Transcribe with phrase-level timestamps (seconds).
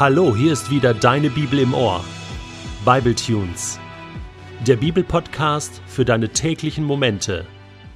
[0.00, 2.02] Hallo, hier ist wieder deine Bibel im Ohr.
[2.86, 3.78] Bible Tunes.
[4.66, 7.44] Der Bibelpodcast für deine täglichen Momente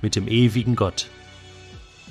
[0.02, 1.08] mit dem ewigen Gott.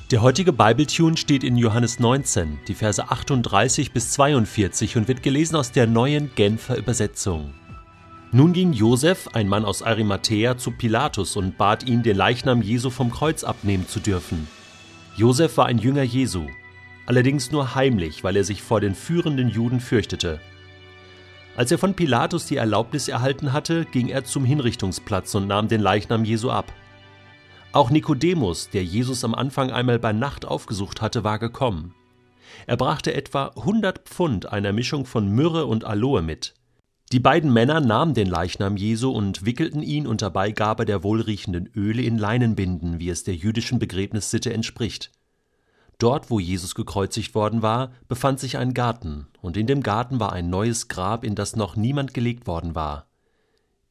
[0.09, 5.57] Der heutige Bibletune steht in Johannes 19, die Verse 38 bis 42 und wird gelesen
[5.57, 7.53] aus der neuen Genfer Übersetzung.
[8.31, 12.89] Nun ging Josef, ein Mann aus Arimathea, zu Pilatus und bat ihn, den Leichnam Jesu
[12.89, 14.47] vom Kreuz abnehmen zu dürfen.
[15.15, 16.47] Josef war ein Jünger Jesu
[17.05, 20.39] allerdings nur heimlich, weil er sich vor den führenden Juden fürchtete.
[21.55, 25.81] Als er von Pilatus die Erlaubnis erhalten hatte, ging er zum Hinrichtungsplatz und nahm den
[25.81, 26.73] Leichnam Jesu ab.
[27.73, 31.93] Auch Nikodemus, der Jesus am Anfang einmal bei Nacht aufgesucht hatte, war gekommen.
[32.67, 36.53] Er brachte etwa 100 Pfund einer Mischung von Myrrhe und Aloe mit.
[37.11, 42.01] Die beiden Männer nahmen den Leichnam Jesu und wickelten ihn unter Beigabe der wohlriechenden Öle
[42.01, 45.11] in Leinenbinden, wie es der jüdischen Begräbnissitte entspricht.
[46.03, 50.33] Dort, wo Jesus gekreuzigt worden war, befand sich ein Garten, und in dem Garten war
[50.33, 53.07] ein neues Grab, in das noch niemand gelegt worden war.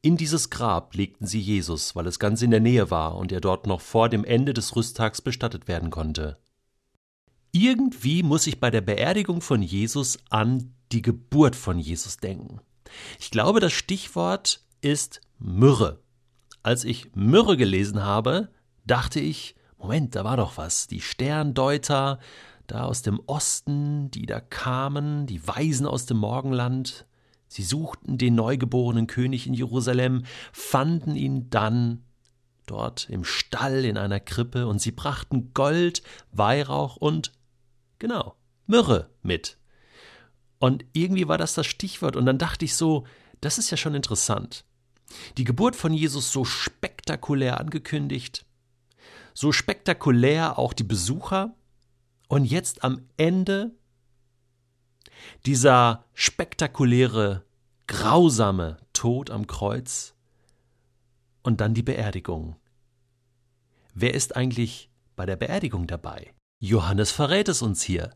[0.03, 3.41] In dieses Grab legten sie Jesus, weil es ganz in der Nähe war und er
[3.41, 6.37] dort noch vor dem Ende des Rüsttags bestattet werden konnte.
[7.51, 12.61] Irgendwie muss ich bei der Beerdigung von Jesus an die Geburt von Jesus denken.
[13.19, 15.99] Ich glaube, das Stichwort ist Myrrhe.
[16.61, 18.49] Als ich Myrrhe gelesen habe,
[18.85, 20.87] dachte ich, Moment, da war doch was.
[20.87, 22.19] Die Sterndeuter
[22.67, 27.05] da aus dem Osten, die da kamen, die Weisen aus dem Morgenland.
[27.49, 30.23] Sie suchten den neugeborenen König in Jerusalem,
[30.53, 32.05] fanden ihn dann
[32.65, 37.33] dort im Stall in einer Krippe und sie brachten Gold, Weihrauch und,
[37.99, 39.57] genau, Myrrhe mit.
[40.59, 43.05] Und irgendwie war das das Stichwort und dann dachte ich so,
[43.41, 44.63] das ist ja schon interessant.
[45.37, 48.45] Die Geburt von Jesus so spektakulär angekündigt,
[49.33, 51.55] so spektakulär auch die Besucher.
[52.27, 53.71] Und jetzt am Ende
[55.45, 57.45] dieser spektakuläre,
[57.87, 60.15] grausame Tod am Kreuz
[61.43, 62.55] und dann die Beerdigung.
[63.93, 66.33] Wer ist eigentlich bei der Beerdigung dabei?
[66.59, 68.15] Johannes verrät es uns hier.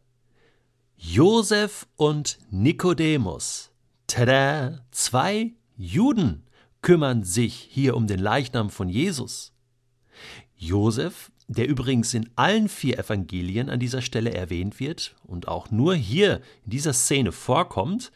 [0.95, 3.71] Josef und Nikodemus.
[4.07, 4.85] Tada!
[4.89, 6.47] Zwei Juden
[6.81, 9.53] kümmern sich hier um den Leichnam von Jesus.
[10.57, 15.95] Josef, der übrigens in allen vier Evangelien an dieser Stelle erwähnt wird und auch nur
[15.95, 18.11] hier in dieser Szene vorkommt,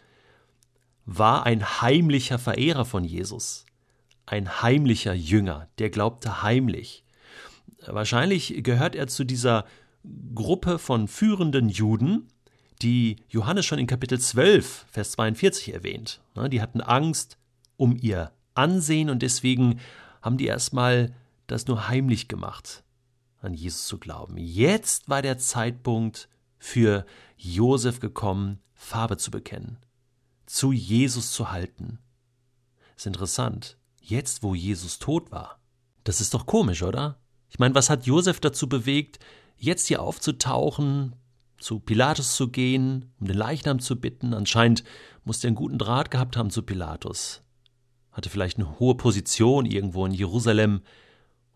[1.05, 3.65] war ein heimlicher Verehrer von Jesus,
[4.25, 7.03] ein heimlicher Jünger, der glaubte heimlich.
[7.85, 9.65] Wahrscheinlich gehört er zu dieser
[10.35, 12.27] Gruppe von führenden Juden,
[12.81, 16.21] die Johannes schon in Kapitel 12, Vers 42 erwähnt.
[16.51, 17.37] Die hatten Angst
[17.77, 19.79] um ihr Ansehen und deswegen
[20.21, 21.13] haben die erstmal
[21.51, 22.83] das nur heimlich gemacht,
[23.39, 24.37] an Jesus zu glauben.
[24.37, 27.05] Jetzt war der Zeitpunkt für
[27.37, 29.77] Josef gekommen, Farbe zu bekennen,
[30.45, 31.99] zu Jesus zu halten.
[32.95, 33.77] ist interessant.
[34.01, 35.59] Jetzt, wo Jesus tot war.
[36.03, 37.19] Das ist doch komisch, oder?
[37.49, 39.19] Ich meine, was hat Josef dazu bewegt,
[39.57, 41.15] jetzt hier aufzutauchen,
[41.59, 44.33] zu Pilatus zu gehen, um den Leichnam zu bitten?
[44.33, 44.83] Anscheinend
[45.23, 47.43] musste er einen guten Draht gehabt haben zu Pilatus.
[48.11, 50.81] Hatte vielleicht eine hohe Position irgendwo in Jerusalem,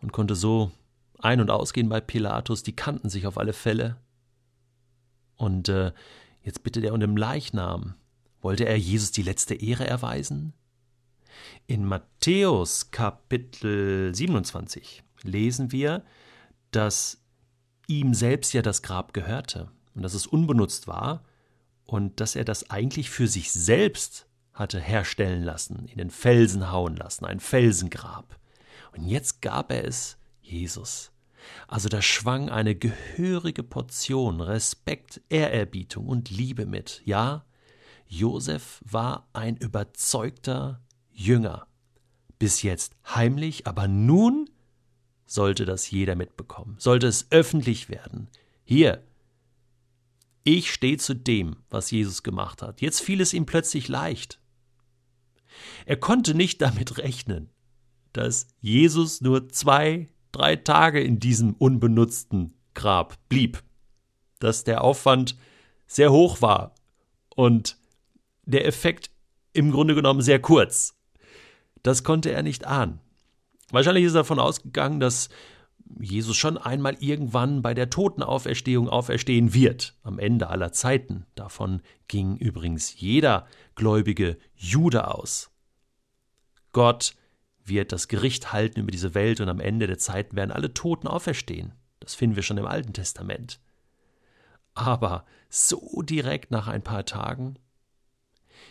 [0.01, 0.71] und konnte so
[1.19, 3.97] ein- und ausgehen bei Pilatus, die kannten sich auf alle Fälle.
[5.35, 5.91] Und äh,
[6.43, 7.95] jetzt bittet er um den Leichnam.
[8.41, 10.53] Wollte er Jesus die letzte Ehre erweisen?
[11.67, 16.03] In Matthäus Kapitel 27 lesen wir,
[16.71, 17.21] dass
[17.87, 21.23] ihm selbst ja das Grab gehörte und dass es unbenutzt war
[21.85, 26.95] und dass er das eigentlich für sich selbst hatte herstellen lassen, in den Felsen hauen
[26.95, 28.39] lassen, ein Felsengrab.
[28.97, 31.11] Und jetzt gab er es Jesus.
[31.67, 37.01] Also da schwang eine gehörige Portion Respekt, Ehrerbietung und Liebe mit.
[37.05, 37.45] Ja,
[38.07, 41.67] Josef war ein überzeugter Jünger.
[42.39, 44.49] Bis jetzt heimlich, aber nun
[45.25, 48.29] sollte das jeder mitbekommen, sollte es öffentlich werden.
[48.63, 49.03] Hier,
[50.43, 52.81] ich stehe zu dem, was Jesus gemacht hat.
[52.81, 54.39] Jetzt fiel es ihm plötzlich leicht.
[55.85, 57.49] Er konnte nicht damit rechnen,
[58.15, 63.61] dass Jesus nur zwei, drei Tage in diesem unbenutzten Grab blieb,
[64.39, 65.37] dass der Aufwand
[65.85, 66.75] sehr hoch war
[67.35, 67.77] und
[68.45, 69.11] der Effekt
[69.53, 70.97] im Grunde genommen sehr kurz.
[71.83, 72.99] Das konnte er nicht ahnen.
[73.71, 75.29] Wahrscheinlich ist er davon ausgegangen, dass
[75.99, 81.25] Jesus schon einmal irgendwann bei der Totenauferstehung auferstehen wird, am Ende aller Zeiten.
[81.35, 83.45] Davon ging übrigens jeder
[83.75, 85.51] gläubige Jude aus.
[86.71, 87.15] Gott
[87.65, 91.07] wird das Gericht halten über diese Welt und am Ende der Zeit werden alle Toten
[91.07, 91.73] auferstehen.
[91.99, 93.59] Das finden wir schon im Alten Testament.
[94.73, 97.57] Aber so direkt nach ein paar Tagen,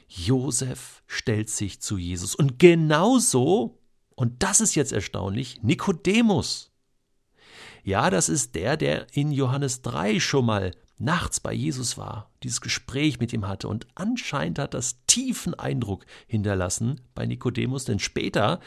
[0.08, 2.34] Josef stellt sich zu Jesus.
[2.34, 3.80] Und genauso,
[4.14, 6.70] und das ist jetzt erstaunlich, Nikodemus.
[7.82, 12.60] Ja, das ist der, der in Johannes 3 schon mal nachts bei Jesus war, dieses
[12.60, 18.58] Gespräch mit ihm hatte und anscheinend hat das tiefen Eindruck hinterlassen bei Nikodemus, denn später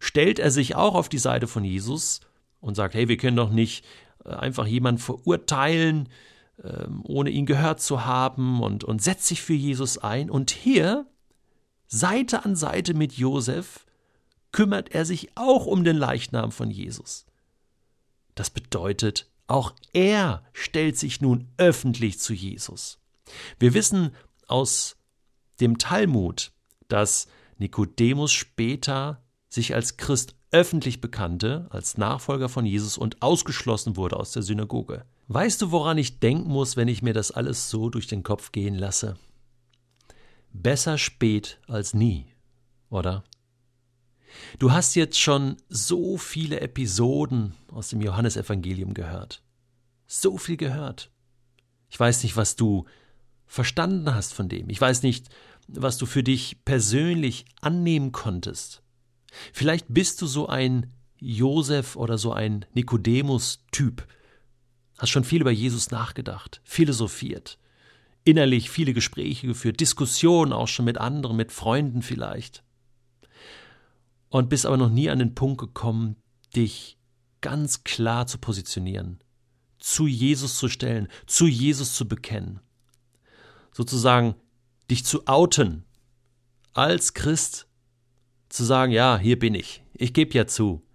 [0.00, 2.20] stellt er sich auch auf die Seite von Jesus
[2.60, 3.84] und sagt, hey, wir können doch nicht
[4.24, 6.08] äh, einfach jemanden verurteilen,
[6.64, 10.28] ähm, ohne ihn gehört zu haben und, und setzt sich für Jesus ein.
[10.28, 11.06] Und hier,
[11.86, 13.86] Seite an Seite mit Josef,
[14.50, 17.26] kümmert er sich auch um den Leichnam von Jesus.
[18.34, 22.98] Das bedeutet, auch er stellt sich nun öffentlich zu Jesus.
[23.60, 24.10] Wir wissen
[24.48, 24.96] aus
[25.62, 26.52] dem Talmud,
[26.88, 27.28] dass
[27.58, 34.32] Nikodemus später sich als Christ öffentlich bekannte, als Nachfolger von Jesus und ausgeschlossen wurde aus
[34.32, 35.06] der Synagoge.
[35.28, 38.52] Weißt du, woran ich denken muss, wenn ich mir das alles so durch den Kopf
[38.52, 39.16] gehen lasse?
[40.52, 42.26] Besser spät als nie,
[42.90, 43.24] oder?
[44.58, 49.42] Du hast jetzt schon so viele Episoden aus dem Johannesevangelium gehört.
[50.06, 51.10] So viel gehört.
[51.88, 52.86] Ich weiß nicht, was du
[53.46, 54.70] verstanden hast von dem.
[54.70, 55.28] Ich weiß nicht,
[55.68, 58.82] was du für dich persönlich annehmen konntest.
[59.52, 64.06] Vielleicht bist du so ein Josef oder so ein Nikodemus-Typ.
[64.98, 67.58] Hast schon viel über Jesus nachgedacht, philosophiert,
[68.24, 72.62] innerlich viele Gespräche geführt, Diskussionen auch schon mit anderen, mit Freunden vielleicht
[74.32, 76.16] und bist aber noch nie an den Punkt gekommen,
[76.56, 76.96] dich
[77.42, 79.18] ganz klar zu positionieren,
[79.78, 82.60] zu Jesus zu stellen, zu Jesus zu bekennen.
[83.72, 84.34] Sozusagen
[84.92, 85.84] dich zu outen
[86.74, 87.66] als Christ,
[88.50, 90.86] zu sagen, ja, hier bin ich, ich gebe ja zu,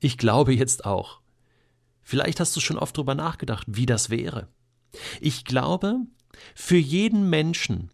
[0.00, 1.20] ich glaube jetzt auch.
[2.02, 4.48] Vielleicht hast du schon oft darüber nachgedacht, wie das wäre.
[5.20, 6.00] Ich glaube,
[6.54, 7.90] für jeden Menschen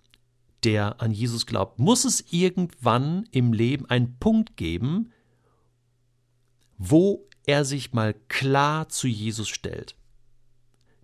[0.65, 5.13] der an Jesus glaubt, muss es irgendwann im Leben einen Punkt geben,
[6.79, 9.95] wo er sich mal klar zu Jesus stellt.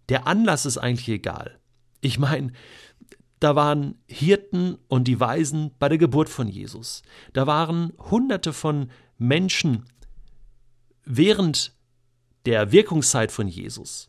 [0.08, 1.60] Der Anlass ist eigentlich egal.
[2.00, 2.52] Ich meine,
[3.44, 7.02] da waren Hirten und die Weisen bei der Geburt von Jesus.
[7.34, 9.84] Da waren Hunderte von Menschen
[11.04, 11.74] während
[12.46, 14.08] der Wirkungszeit von Jesus,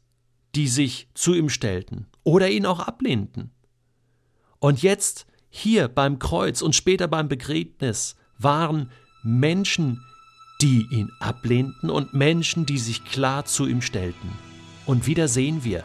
[0.55, 3.51] die sich zu ihm stellten oder ihn auch ablehnten.
[4.59, 8.89] Und jetzt hier beim Kreuz und später beim Begräbnis waren
[9.21, 10.01] Menschen,
[10.61, 14.31] die ihn ablehnten und Menschen, die sich klar zu ihm stellten.
[14.85, 15.83] Und wieder sehen wir,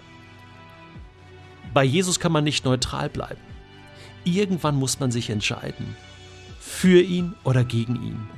[1.72, 3.40] bei Jesus kann man nicht neutral bleiben.
[4.24, 5.96] Irgendwann muss man sich entscheiden,
[6.58, 8.28] für ihn oder gegen ihn.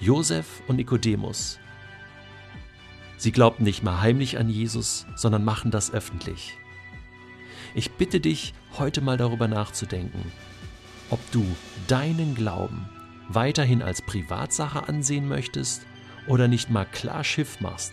[0.00, 1.58] Josef und Nikodemus,
[3.16, 6.54] sie glaubten nicht mehr heimlich an Jesus, sondern machen das öffentlich.
[7.74, 10.32] Ich bitte dich, heute mal darüber nachzudenken,
[11.10, 11.44] ob du
[11.86, 12.88] deinen Glauben
[13.28, 15.82] weiterhin als Privatsache ansehen möchtest
[16.26, 17.92] oder nicht mal klar Schiff machst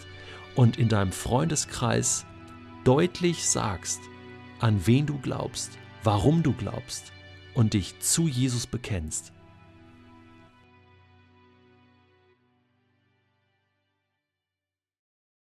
[0.55, 2.25] und in deinem Freundeskreis
[2.83, 4.01] deutlich sagst,
[4.59, 7.11] an wen du glaubst, warum du glaubst
[7.53, 9.33] und dich zu Jesus bekennst.